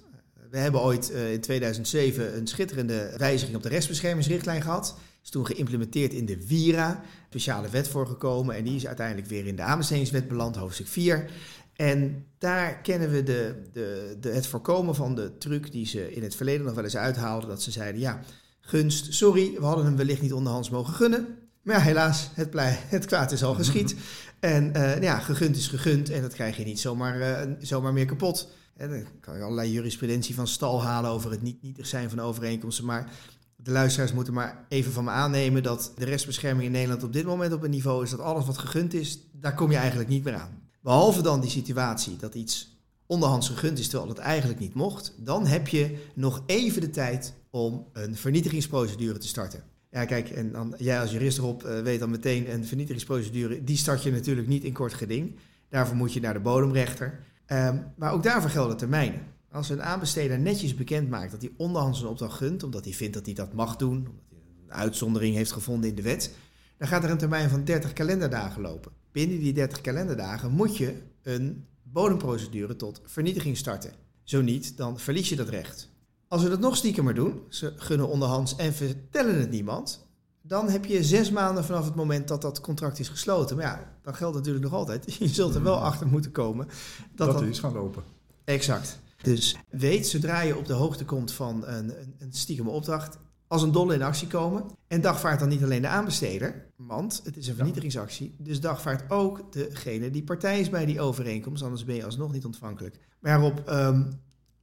We 0.50 0.58
hebben 0.58 0.82
ooit 0.82 1.12
uh, 1.12 1.34
in 1.34 1.42
2007 1.42 2.38
een 2.38 2.48
schitterende 2.48 3.14
wijziging 3.18 3.58
op 3.58 3.64
de 3.64 3.70
rechtsbeschermingsrichtlijn 3.70 4.62
gehad. 4.62 4.98
Is 5.24 5.30
toen 5.30 5.46
geïmplementeerd 5.46 6.14
in 6.14 6.26
de 6.26 6.48
WIRA, 6.48 7.04
speciale 7.26 7.70
wet 7.70 7.88
voorgekomen. 7.88 8.56
En 8.56 8.64
die 8.64 8.76
is 8.76 8.88
uiteindelijk 8.88 9.28
weer 9.28 9.48
in 9.48 9.56
de 9.56 9.62
aanbestedingswet 9.62 10.28
beland, 10.28 10.56
hoofdstuk 10.56 10.88
4. 10.88 11.32
En 11.74 12.26
daar 12.38 12.82
kennen 12.82 13.12
we 13.12 13.24
de, 13.24 13.56
de, 13.72 14.18
de, 14.20 14.30
het 14.30 14.48
voorkomen 14.48 14.96
van 14.96 15.16
de 15.16 15.38
truc 15.38 15.72
die 15.72 15.86
ze 15.86 16.14
in 16.14 16.24
het 16.24 16.36
verleden 16.36 16.66
nog 16.66 16.76
wel 16.76 16.84
eens 16.84 16.98
uithaalden. 16.98 17.50
Dat 17.50 17.62
ze 17.62 17.72
zeiden, 17.72 18.02
ja, 18.02 18.22
gunst, 18.60 19.14
sorry, 19.14 19.54
we 19.60 19.66
hadden 19.66 19.86
hem 19.86 19.96
wellicht 19.96 20.22
niet 20.22 20.34
onderhands 20.34 20.70
mogen 20.70 20.94
gunnen. 20.94 21.49
Maar 21.64 21.76
ja, 21.76 21.82
helaas, 21.82 22.30
het, 22.34 22.54
het 22.88 23.06
kwaad 23.06 23.32
is 23.32 23.44
al 23.44 23.54
geschied. 23.54 23.96
En 24.40 24.78
uh, 24.78 25.02
ja, 25.02 25.20
gegund 25.20 25.56
is 25.56 25.68
gegund 25.68 26.10
en 26.10 26.22
dat 26.22 26.34
krijg 26.34 26.58
je 26.58 26.64
niet 26.64 26.80
zomaar, 26.80 27.48
uh, 27.48 27.56
zomaar 27.60 27.94
meer 27.94 28.06
kapot. 28.06 28.50
En 28.76 28.90
dan 28.90 29.04
kan 29.20 29.38
je 29.38 29.44
allerlei 29.44 29.72
jurisprudentie 29.72 30.36
van 30.36 30.48
stal 30.48 30.84
halen 30.84 31.12
over 31.12 31.32
het 31.32 31.42
niet 31.42 31.62
nietig 31.62 31.88
zijn 31.88 32.10
van 32.10 32.20
overeenkomsten. 32.20 32.86
Maar 32.86 33.12
de 33.56 33.72
luisteraars 33.72 34.14
moeten 34.14 34.34
maar 34.34 34.66
even 34.70 34.92
van 34.92 35.04
me 35.04 35.10
aannemen 35.10 35.64
dat 35.64 35.92
de 35.96 36.06
rechtsbescherming 36.06 36.66
in 36.66 36.72
Nederland 36.72 37.04
op 37.04 37.14
dit 37.14 37.26
moment 37.26 37.54
op 37.54 37.64
een 37.64 37.70
niveau 37.70 38.04
is 38.04 38.10
dat 38.10 38.20
alles 38.20 38.46
wat 38.46 38.58
gegund 38.58 38.94
is, 38.94 39.20
daar 39.32 39.56
kom 39.56 39.72
je 39.72 39.78
eigenlijk 39.78 40.10
niet 40.10 40.24
meer 40.24 40.36
aan. 40.36 40.62
Behalve 40.82 41.22
dan 41.22 41.42
die 41.42 41.50
situatie 41.50 42.18
dat 42.18 42.36
iets 42.36 42.78
onderhands 43.06 43.50
gegund 43.50 43.80
is 43.80 43.88
terwijl 43.88 44.10
het 44.10 44.20
eigenlijk 44.20 44.60
niet 44.60 44.74
mocht, 44.74 45.14
dan 45.18 45.46
heb 45.46 45.68
je 45.68 46.06
nog 46.16 46.44
even 46.46 46.82
de 46.82 46.90
tijd 46.90 47.34
om 47.50 47.88
een 47.94 48.16
vernietigingsprocedure 48.16 49.18
te 49.18 49.28
starten. 49.28 49.64
Ja, 49.92 50.06
kijk, 50.06 50.30
en 50.30 50.52
dan, 50.52 50.76
jij 50.78 51.00
als 51.00 51.12
jurist 51.12 51.38
erop 51.38 51.64
uh, 51.64 51.80
weet 51.80 52.00
dan 52.00 52.10
meteen 52.10 52.52
een 52.52 52.66
vernietigingsprocedure, 52.66 53.64
die 53.64 53.78
start 53.78 54.04
je 54.04 54.12
natuurlijk 54.12 54.48
niet 54.48 54.64
in 54.64 54.74
kort 54.74 54.94
geding. 54.94 55.36
Daarvoor 55.70 55.96
moet 55.96 56.14
je 56.14 56.20
naar 56.20 56.34
de 56.34 56.40
bodemrechter. 56.40 57.20
Um, 57.48 57.84
maar 57.96 58.12
ook 58.12 58.24
daarvoor 58.24 58.50
gelden 58.50 58.78
termijnen. 58.78 59.22
Als 59.52 59.70
een 59.70 59.84
aanbesteder 59.84 60.40
netjes 60.40 60.76
bekend 60.76 61.10
maakt 61.10 61.32
dat 61.32 61.42
hij 61.42 61.52
onderhands 61.58 62.02
een 62.02 62.08
opdracht 62.08 62.38
gunt, 62.38 62.64
omdat 62.64 62.84
hij 62.84 62.94
vindt 62.94 63.14
dat 63.14 63.26
hij 63.26 63.34
dat 63.34 63.54
mag 63.54 63.76
doen, 63.76 63.98
omdat 63.98 64.24
hij 64.30 64.64
een 64.64 64.74
uitzondering 64.74 65.36
heeft 65.36 65.52
gevonden 65.52 65.90
in 65.90 65.96
de 65.96 66.02
wet, 66.02 66.32
dan 66.78 66.88
gaat 66.88 67.04
er 67.04 67.10
een 67.10 67.18
termijn 67.18 67.50
van 67.50 67.64
30 67.64 67.94
kalenderdagen 67.94 68.62
lopen. 68.62 68.92
Binnen 69.12 69.40
die 69.40 69.54
30 69.54 69.82
kalenderdagen 69.82 70.52
moet 70.52 70.78
je 70.78 70.94
een 71.22 71.66
bodemprocedure 71.84 72.76
tot 72.76 73.02
vernietiging 73.06 73.58
starten. 73.58 73.92
Zo 74.24 74.42
niet, 74.42 74.78
dan 74.78 75.00
verlies 75.00 75.30
je 75.30 75.36
dat 75.36 75.50
recht. 75.50 75.90
Als 76.30 76.44
we 76.44 76.50
dat 76.50 76.60
nog 76.60 76.76
stiekemer 76.76 77.14
doen, 77.14 77.42
ze 77.50 77.74
gunnen 77.76 78.08
onderhands 78.08 78.56
en 78.56 78.74
vertellen 78.74 79.40
het 79.40 79.50
niemand, 79.50 80.08
dan 80.42 80.70
heb 80.70 80.86
je 80.86 81.04
zes 81.04 81.32
maanden 81.32 81.66
vanaf 81.66 81.86
het 81.86 81.96
moment 81.96 82.28
dat 82.28 82.42
dat 82.42 82.62
contract 82.62 83.00
is 83.00 83.10
gesloten. 83.10 83.56
Maar 83.56 83.66
ja, 83.66 83.94
dan 84.02 84.16
geldt 84.16 84.36
natuurlijk 84.36 84.64
nog 84.64 84.74
altijd. 84.74 85.14
Je 85.20 85.28
zult 85.28 85.56
er 85.56 85.64
wel 85.64 85.78
achter 85.78 86.08
moeten 86.08 86.32
komen. 86.32 86.68
Dat, 87.16 87.28
dat 87.28 87.40
dan... 87.40 87.48
is 87.48 87.60
gaan 87.60 87.74
lopen. 87.74 88.04
Exact. 88.44 89.00
Dus 89.22 89.56
weet, 89.70 90.08
zodra 90.08 90.42
je 90.42 90.58
op 90.58 90.66
de 90.66 90.74
hoogte 90.74 91.06
komt 91.06 91.32
van 91.32 91.68
een, 91.68 92.02
een, 92.02 92.16
een 92.20 92.34
stiekeme 92.34 92.70
opdracht, 92.70 93.18
als 93.48 93.62
een 93.62 93.72
dolle 93.72 93.94
in 93.94 94.02
actie 94.02 94.28
komen. 94.28 94.66
En 94.88 95.02
dagvaart 95.02 95.40
dan 95.40 95.50
niet 95.50 95.64
alleen 95.64 95.82
de 95.82 95.88
aanbesteder, 95.88 96.66
want 96.76 97.22
het 97.24 97.38
is 97.38 97.48
een 97.48 97.56
vernietigingsactie. 97.56 98.36
Dus 98.38 98.62
dagvaart 98.62 99.12
ook 99.12 99.54
degene 99.54 100.10
die 100.10 100.24
partij 100.24 100.60
is 100.60 100.70
bij 100.70 100.86
die 100.86 101.02
overeenkomst, 101.02 101.64
anders 101.64 101.86
ben 101.86 101.96
je 101.96 102.06
alsnog 102.06 102.32
niet 102.32 102.46
ontvankelijk. 102.46 103.00
Maar 103.20 103.54
um, 103.70 104.20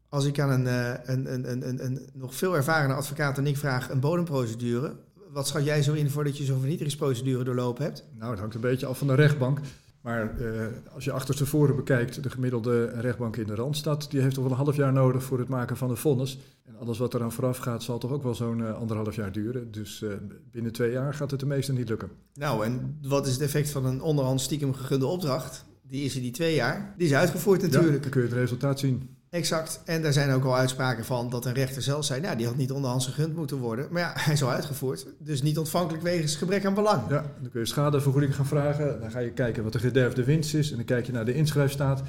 als 0.08 0.24
ik 0.24 0.40
aan 0.40 0.50
een, 0.50 0.64
uh, 0.64 0.92
een, 1.04 1.32
een, 1.32 1.68
een, 1.68 1.84
een, 1.84 2.08
nog 2.12 2.34
veel 2.34 2.56
ervarende 2.56 2.94
advocaat 2.94 3.38
en 3.38 3.46
ik 3.46 3.56
vraag 3.56 3.90
een 3.90 4.00
bodemprocedure, 4.00 4.96
wat 5.32 5.46
schat 5.46 5.64
jij 5.64 5.82
zo 5.82 5.92
in 5.92 6.10
voordat 6.10 6.38
je 6.38 6.44
zo'n 6.44 6.58
vernietigingsprocedure 6.58 7.44
doorlopen 7.44 7.84
hebt? 7.84 8.04
Nou, 8.18 8.30
het 8.30 8.40
hangt 8.40 8.54
een 8.54 8.60
beetje 8.60 8.86
af 8.86 8.98
van 8.98 9.06
de 9.06 9.14
rechtbank. 9.14 9.60
Maar 10.06 10.40
uh, 10.40 10.66
als 10.94 11.04
je 11.04 11.12
achterstevoren 11.12 11.76
bekijkt, 11.76 12.22
de 12.22 12.30
gemiddelde 12.30 12.84
rechtbank 12.84 13.36
in 13.36 13.46
de 13.46 13.54
Randstad, 13.54 14.06
die 14.10 14.20
heeft 14.20 14.34
toch 14.34 14.44
wel 14.44 14.52
een 14.52 14.64
half 14.64 14.76
jaar 14.76 14.92
nodig 14.92 15.22
voor 15.22 15.38
het 15.38 15.48
maken 15.48 15.76
van 15.76 15.90
een 15.90 15.96
vonnis. 15.96 16.38
En 16.64 16.76
alles 16.76 16.98
wat 16.98 17.14
eraan 17.14 17.32
vooraf 17.32 17.58
gaat, 17.58 17.82
zal 17.82 17.98
toch 17.98 18.10
ook 18.10 18.22
wel 18.22 18.34
zo'n 18.34 18.58
uh, 18.58 18.74
anderhalf 18.74 19.16
jaar 19.16 19.32
duren. 19.32 19.70
Dus 19.70 20.00
uh, 20.00 20.12
binnen 20.50 20.72
twee 20.72 20.90
jaar 20.90 21.14
gaat 21.14 21.30
het 21.30 21.40
de 21.40 21.46
meeste 21.46 21.72
niet 21.72 21.88
lukken. 21.88 22.10
Nou, 22.34 22.64
en 22.64 22.98
wat 23.02 23.26
is 23.26 23.32
het 23.32 23.42
effect 23.42 23.70
van 23.70 23.86
een 23.86 24.00
onderhand 24.00 24.40
stiekem 24.40 24.74
gegunde 24.74 25.06
opdracht? 25.06 25.64
Die 25.82 26.04
is 26.04 26.14
er 26.14 26.20
die 26.20 26.30
twee 26.30 26.54
jaar. 26.54 26.94
Die 26.96 27.06
is 27.06 27.14
uitgevoerd 27.14 27.62
natuurlijk. 27.62 27.94
Ja, 27.94 28.00
dan 28.00 28.10
kun 28.10 28.20
je 28.20 28.28
het 28.28 28.36
resultaat 28.36 28.78
zien. 28.78 29.16
Exact. 29.36 29.80
En 29.84 30.02
daar 30.02 30.12
zijn 30.12 30.30
ook 30.30 30.44
al 30.44 30.56
uitspraken 30.56 31.04
van 31.04 31.30
dat 31.30 31.44
een 31.44 31.52
rechter 31.52 31.82
zelf 31.82 32.04
zei, 32.04 32.20
nou, 32.20 32.36
die 32.36 32.46
had 32.46 32.56
niet 32.56 32.72
onderhands 32.72 33.06
gegund 33.06 33.36
moeten 33.36 33.56
worden. 33.56 33.86
Maar 33.90 34.02
ja, 34.02 34.12
hij 34.24 34.32
is 34.32 34.42
al 34.42 34.50
uitgevoerd. 34.50 35.06
Dus 35.18 35.42
niet 35.42 35.58
ontvankelijk 35.58 36.02
wegens 36.04 36.36
gebrek 36.36 36.64
aan 36.64 36.74
belang. 36.74 37.02
Ja, 37.08 37.24
dan 37.40 37.50
kun 37.50 37.60
je 37.60 37.66
schadevergoeding 37.66 38.34
gaan 38.34 38.46
vragen. 38.46 39.00
Dan 39.00 39.10
ga 39.10 39.18
je 39.18 39.30
kijken 39.30 39.62
wat 39.62 39.72
de 39.72 39.78
gederfde 39.78 40.24
winst 40.24 40.54
is. 40.54 40.70
En 40.70 40.76
dan 40.76 40.84
kijk 40.84 41.06
je 41.06 41.12
naar 41.12 41.24
de 41.24 41.34
inschrijfstaat. 41.34 42.02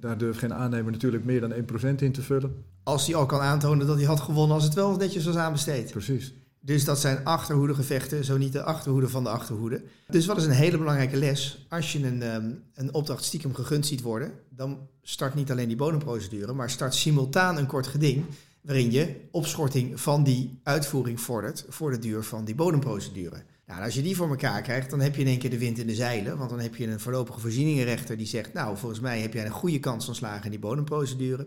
Daar 0.00 0.18
durft 0.18 0.38
geen 0.38 0.54
aannemer 0.54 0.92
natuurlijk 0.92 1.24
meer 1.24 1.40
dan 1.40 1.52
1% 1.52 1.54
in 1.96 2.12
te 2.12 2.22
vullen. 2.22 2.64
Als 2.82 3.06
hij 3.06 3.14
al 3.14 3.26
kan 3.26 3.40
aantonen 3.40 3.86
dat 3.86 3.96
hij 3.96 4.06
had 4.06 4.20
gewonnen 4.20 4.54
als 4.54 4.64
het 4.64 4.74
wel 4.74 4.96
netjes 4.96 5.24
was 5.24 5.36
aanbesteed. 5.36 5.90
Precies. 5.90 6.34
Dus 6.60 6.84
dat 6.84 7.00
zijn 7.00 7.24
achterhoedegevechten, 7.24 8.24
zo 8.24 8.36
niet 8.36 8.52
de 8.52 8.62
achterhoede 8.62 9.08
van 9.08 9.22
de 9.22 9.28
achterhoede. 9.28 9.82
Dus 10.08 10.26
wat 10.26 10.36
is 10.36 10.44
een 10.44 10.50
hele 10.50 10.78
belangrijke 10.78 11.16
les? 11.16 11.66
Als 11.68 11.92
je 11.92 12.06
een, 12.06 12.34
um, 12.34 12.62
een 12.74 12.94
opdracht 12.94 13.24
stiekem 13.24 13.54
gegund 13.54 13.86
ziet 13.86 14.02
worden, 14.02 14.32
dan 14.48 14.88
start 15.02 15.34
niet 15.34 15.50
alleen 15.50 15.68
die 15.68 15.76
bodemprocedure, 15.76 16.52
maar 16.52 16.70
start 16.70 16.94
simultaan 16.94 17.56
een 17.56 17.66
kort 17.66 17.86
geding 17.86 18.24
waarin 18.60 18.90
je 18.90 19.16
opschorting 19.30 20.00
van 20.00 20.24
die 20.24 20.60
uitvoering 20.62 21.20
vordert 21.20 21.64
voor 21.68 21.90
de 21.90 21.98
duur 21.98 22.22
van 22.22 22.44
die 22.44 22.54
bodemprocedure. 22.54 23.42
Nou, 23.66 23.82
als 23.82 23.94
je 23.94 24.02
die 24.02 24.16
voor 24.16 24.28
elkaar 24.28 24.62
krijgt, 24.62 24.90
dan 24.90 25.00
heb 25.00 25.14
je 25.14 25.20
in 25.20 25.26
één 25.26 25.38
keer 25.38 25.50
de 25.50 25.58
wind 25.58 25.78
in 25.78 25.86
de 25.86 25.94
zeilen. 25.94 26.38
Want 26.38 26.50
dan 26.50 26.60
heb 26.60 26.76
je 26.76 26.86
een 26.86 27.00
voorlopige 27.00 27.40
voorzieningenrechter 27.40 28.16
die 28.16 28.26
zegt, 28.26 28.52
nou, 28.52 28.76
volgens 28.76 29.00
mij 29.00 29.20
heb 29.20 29.32
jij 29.32 29.44
een 29.44 29.50
goede 29.50 29.78
kans 29.78 30.04
van 30.04 30.14
slagen 30.14 30.44
in 30.44 30.50
die 30.50 30.58
bodemprocedure. 30.58 31.46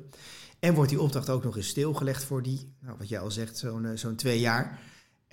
En 0.59 0.73
wordt 0.73 0.89
die 0.89 1.01
opdracht 1.01 1.29
ook 1.29 1.43
nog 1.43 1.57
eens 1.57 1.67
stilgelegd 1.67 2.23
voor 2.23 2.43
die, 2.43 2.73
nou, 2.79 2.97
wat 2.97 3.09
jij 3.09 3.19
al 3.19 3.31
zegt, 3.31 3.57
zo'n 3.57 3.91
zo'n 3.93 4.15
twee 4.15 4.39
jaar. 4.39 4.79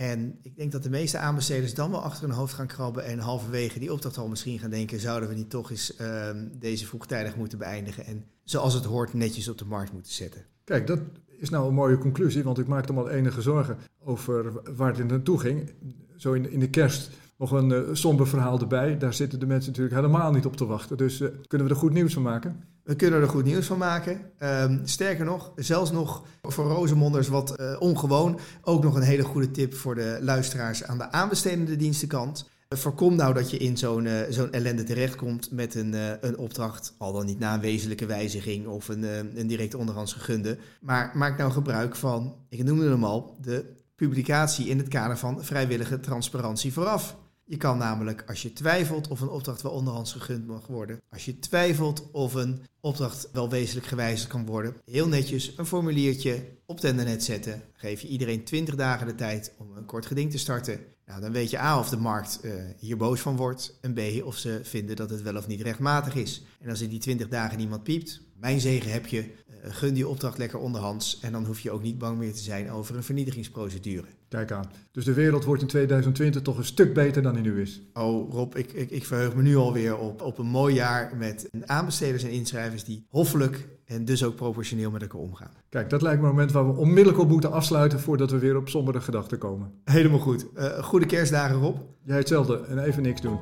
En 0.00 0.38
ik 0.42 0.56
denk 0.56 0.72
dat 0.72 0.82
de 0.82 0.90
meeste 0.90 1.18
aanbesteders 1.18 1.74
dan 1.74 1.90
wel 1.90 2.02
achter 2.02 2.28
hun 2.28 2.36
hoofd 2.36 2.54
gaan 2.54 2.66
krabben 2.66 3.04
en 3.04 3.18
halverwege 3.18 3.78
die 3.78 3.92
opdracht 3.92 4.18
al 4.18 4.28
misschien 4.28 4.58
gaan 4.58 4.70
denken, 4.70 5.00
zouden 5.00 5.28
we 5.28 5.34
niet 5.34 5.50
toch 5.50 5.70
eens 5.70 6.00
uh, 6.00 6.28
deze 6.58 6.86
vroegtijdig 6.86 7.36
moeten 7.36 7.58
beëindigen 7.58 8.04
en 8.04 8.24
zoals 8.44 8.74
het 8.74 8.84
hoort 8.84 9.14
netjes 9.14 9.48
op 9.48 9.58
de 9.58 9.64
markt 9.64 9.92
moeten 9.92 10.12
zetten. 10.12 10.44
Kijk, 10.64 10.86
dat 10.86 10.98
is 11.38 11.48
nou 11.48 11.68
een 11.68 11.74
mooie 11.74 11.98
conclusie, 11.98 12.42
want 12.42 12.58
ik 12.58 12.66
maakte 12.66 12.92
me 12.92 13.00
al 13.00 13.10
enige 13.10 13.42
zorgen 13.42 13.78
over 13.98 14.74
waar 14.76 14.98
in 14.98 15.06
naartoe 15.06 15.40
ging. 15.40 15.72
Zo 16.16 16.32
in, 16.32 16.50
in 16.50 16.60
de 16.60 16.70
kerst 16.70 17.10
nog 17.40 17.50
een 17.50 17.70
uh, 17.70 17.80
somber 17.92 18.28
verhaal 18.28 18.60
erbij. 18.60 18.98
Daar 18.98 19.14
zitten 19.14 19.40
de 19.40 19.46
mensen 19.46 19.70
natuurlijk 19.70 19.96
helemaal 19.96 20.32
niet 20.32 20.46
op 20.46 20.56
te 20.56 20.66
wachten. 20.66 20.96
Dus 20.96 21.20
uh, 21.20 21.28
kunnen 21.46 21.66
we 21.66 21.72
er 21.72 21.78
goed 21.78 21.92
nieuws 21.92 22.12
van 22.12 22.22
maken? 22.22 22.64
We 22.82 22.94
kunnen 22.96 23.20
er 23.20 23.28
goed 23.28 23.44
nieuws 23.44 23.66
van 23.66 23.78
maken. 23.78 24.20
Um, 24.38 24.80
sterker 24.84 25.24
nog, 25.24 25.52
zelfs 25.56 25.92
nog 25.92 26.22
voor 26.42 26.64
Rosemonders 26.64 27.28
wat 27.28 27.60
uh, 27.60 27.76
ongewoon. 27.78 28.38
Ook 28.62 28.82
nog 28.82 28.94
een 28.94 29.02
hele 29.02 29.22
goede 29.22 29.50
tip 29.50 29.74
voor 29.74 29.94
de 29.94 30.18
luisteraars 30.22 30.84
aan 30.84 30.98
de 30.98 31.12
aanbestedende 31.12 31.76
dienstenkant. 31.76 32.50
Voorkom 32.68 33.16
nou 33.16 33.34
dat 33.34 33.50
je 33.50 33.56
in 33.56 33.76
zo'n 33.76 34.06
ellende 34.50 34.82
terechtkomt 34.82 35.50
met 35.50 35.74
een, 35.74 35.94
een 36.20 36.38
opdracht, 36.38 36.94
al 36.98 37.12
dan 37.12 37.26
niet 37.26 37.38
na 37.38 37.54
een 37.54 37.60
wezenlijke 37.60 38.06
wijziging 38.06 38.66
of 38.66 38.88
een, 38.88 39.02
een 39.38 39.46
direct 39.46 39.74
onderhands 39.74 40.12
gegunde. 40.12 40.58
Maar 40.80 41.10
maak 41.14 41.38
nou 41.38 41.52
gebruik 41.52 41.96
van, 41.96 42.34
ik 42.48 42.64
noemde 42.64 42.88
hem 42.88 43.04
al, 43.04 43.36
de 43.40 43.64
publicatie 43.94 44.68
in 44.68 44.78
het 44.78 44.88
kader 44.88 45.18
van 45.18 45.44
vrijwillige 45.44 46.00
transparantie 46.00 46.72
vooraf. 46.72 47.16
Je 47.50 47.56
kan 47.56 47.78
namelijk, 47.78 48.24
als 48.26 48.42
je 48.42 48.52
twijfelt 48.52 49.08
of 49.08 49.20
een 49.20 49.28
opdracht 49.28 49.62
wel 49.62 49.72
onderhands 49.72 50.12
gegund 50.12 50.46
mag 50.46 50.66
worden, 50.66 51.00
als 51.08 51.24
je 51.24 51.38
twijfelt 51.38 52.10
of 52.12 52.34
een 52.34 52.62
opdracht 52.80 53.28
wel 53.32 53.48
wezenlijk 53.48 53.86
gewijzigd 53.86 54.28
kan 54.30 54.46
worden, 54.46 54.76
heel 54.84 55.08
netjes 55.08 55.52
een 55.56 55.66
formuliertje 55.66 56.44
op 56.66 56.80
Tendernet 56.80 57.24
zetten. 57.24 57.62
Geef 57.72 58.00
je 58.00 58.08
iedereen 58.08 58.44
20 58.44 58.74
dagen 58.74 59.06
de 59.06 59.14
tijd 59.14 59.54
om 59.58 59.76
een 59.76 59.84
kort 59.84 60.06
geding 60.06 60.30
te 60.30 60.38
starten. 60.38 60.80
Nou, 61.06 61.20
dan 61.20 61.32
weet 61.32 61.50
je 61.50 61.58
A 61.58 61.78
of 61.78 61.88
de 61.88 61.96
markt 61.96 62.40
uh, 62.42 62.52
hier 62.78 62.96
boos 62.96 63.20
van 63.20 63.36
wordt 63.36 63.78
en 63.80 63.94
B 63.94 64.00
of 64.24 64.36
ze 64.36 64.60
vinden 64.62 64.96
dat 64.96 65.10
het 65.10 65.22
wel 65.22 65.36
of 65.36 65.46
niet 65.46 65.60
rechtmatig 65.60 66.14
is. 66.14 66.42
En 66.60 66.70
als 66.70 66.80
in 66.80 66.90
die 66.90 66.98
20 66.98 67.28
dagen 67.28 67.58
niemand 67.58 67.82
piept, 67.82 68.20
mijn 68.36 68.60
zegen 68.60 68.92
heb 68.92 69.06
je, 69.06 69.30
gun 69.62 69.94
die 69.94 70.08
opdracht 70.08 70.38
lekker 70.38 70.58
onderhands 70.58 71.18
en 71.20 71.32
dan 71.32 71.44
hoef 71.44 71.60
je 71.60 71.70
ook 71.70 71.82
niet 71.82 71.98
bang 71.98 72.18
meer 72.18 72.32
te 72.32 72.42
zijn 72.42 72.70
over 72.70 72.96
een 72.96 73.02
vernietigingsprocedure. 73.02 74.06
Kijk 74.28 74.52
aan. 74.52 74.70
Dus 74.92 75.04
de 75.04 75.12
wereld 75.12 75.44
wordt 75.44 75.62
in 75.62 75.68
2020 75.68 76.42
toch 76.42 76.58
een 76.58 76.64
stuk 76.64 76.94
beter 76.94 77.22
dan 77.22 77.34
die 77.34 77.42
nu 77.42 77.60
is. 77.60 77.82
Oh 77.94 78.32
Rob, 78.32 78.56
ik, 78.56 78.72
ik, 78.72 78.90
ik 78.90 79.06
verheug 79.06 79.34
me 79.34 79.42
nu 79.42 79.56
alweer 79.56 79.98
op, 79.98 80.22
op 80.22 80.38
een 80.38 80.46
mooi 80.46 80.74
jaar 80.74 81.16
met 81.16 81.50
aanbesteders 81.64 82.22
en 82.22 82.30
inschrijvers 82.30 82.84
die 82.84 83.06
hoffelijk 83.08 83.68
en 83.84 84.04
dus 84.04 84.24
ook 84.24 84.36
proportioneel 84.36 84.90
met 84.90 85.02
elkaar 85.02 85.20
omgaan. 85.20 85.50
Kijk, 85.68 85.90
dat 85.90 86.02
lijkt 86.02 86.20
me 86.20 86.26
een 86.26 86.34
moment 86.34 86.52
waar 86.52 86.66
we 86.66 86.80
onmiddellijk 86.80 87.18
op 87.18 87.28
moeten 87.28 87.52
afsluiten 87.52 88.00
voordat 88.00 88.30
we 88.30 88.38
weer 88.38 88.56
op 88.56 88.68
sombere 88.68 89.00
gedachten 89.00 89.38
komen. 89.38 89.72
Helemaal 89.84 90.18
goed. 90.18 90.46
Uh, 90.56 90.82
goede 90.82 91.06
kerstdagen 91.06 91.56
Rob. 91.56 91.76
Jij 92.04 92.16
hetzelfde 92.16 92.64
en 92.68 92.78
even 92.78 93.02
niks 93.02 93.20
doen. 93.20 93.38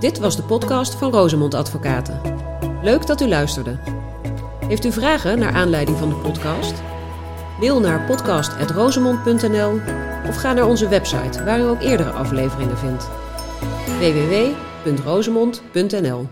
Dit 0.00 0.18
was 0.18 0.36
de 0.36 0.42
podcast 0.42 0.94
van 0.94 1.10
Rosemond 1.10 1.54
Advocaten. 1.54 2.20
Leuk 2.82 3.06
dat 3.06 3.20
u 3.20 3.26
luisterde. 3.26 3.78
Heeft 4.68 4.84
u 4.84 4.92
vragen 4.92 5.38
naar 5.38 5.52
aanleiding 5.52 5.98
van 5.98 6.08
de 6.08 6.14
podcast? 6.14 6.74
Mail 7.60 7.80
naar 7.80 8.00
podcast.rosemond.nl 8.00 9.80
of 10.28 10.36
ga 10.36 10.52
naar 10.52 10.66
onze 10.66 10.88
website 10.88 11.44
waar 11.44 11.60
u 11.60 11.62
ook 11.62 11.80
eerdere 11.80 12.10
afleveringen 12.10 12.78
vindt. 12.78 13.08
www.rosemond.nl 13.98 16.26